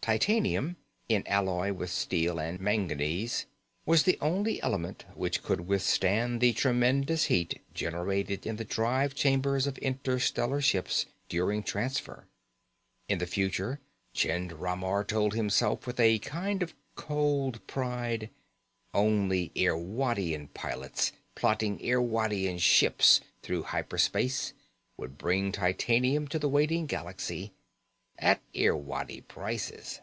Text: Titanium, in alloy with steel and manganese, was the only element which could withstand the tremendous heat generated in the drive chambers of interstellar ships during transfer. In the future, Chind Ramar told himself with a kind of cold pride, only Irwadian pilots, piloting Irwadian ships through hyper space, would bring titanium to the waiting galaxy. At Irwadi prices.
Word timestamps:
Titanium, 0.00 0.78
in 1.10 1.22
alloy 1.26 1.70
with 1.70 1.90
steel 1.90 2.38
and 2.40 2.58
manganese, 2.60 3.44
was 3.84 4.04
the 4.04 4.16
only 4.22 4.62
element 4.62 5.04
which 5.14 5.42
could 5.42 5.66
withstand 5.68 6.40
the 6.40 6.54
tremendous 6.54 7.24
heat 7.24 7.60
generated 7.74 8.46
in 8.46 8.56
the 8.56 8.64
drive 8.64 9.14
chambers 9.14 9.66
of 9.66 9.76
interstellar 9.78 10.62
ships 10.62 11.04
during 11.28 11.62
transfer. 11.62 12.26
In 13.06 13.18
the 13.18 13.26
future, 13.26 13.80
Chind 14.14 14.52
Ramar 14.52 15.04
told 15.04 15.34
himself 15.34 15.86
with 15.86 16.00
a 16.00 16.18
kind 16.20 16.62
of 16.62 16.72
cold 16.94 17.66
pride, 17.66 18.30
only 18.94 19.52
Irwadian 19.54 20.48
pilots, 20.54 21.12
piloting 21.34 21.80
Irwadian 21.80 22.58
ships 22.58 23.20
through 23.42 23.64
hyper 23.64 23.98
space, 23.98 24.54
would 24.96 25.18
bring 25.18 25.52
titanium 25.52 26.26
to 26.28 26.38
the 26.38 26.48
waiting 26.48 26.86
galaxy. 26.86 27.52
At 28.20 28.40
Irwadi 28.52 29.20
prices. 29.28 30.00